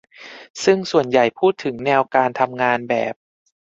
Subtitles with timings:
[0.63, 3.13] ซึ่งส่วนใหญ่พูดถึงแนวการทำงานแบบ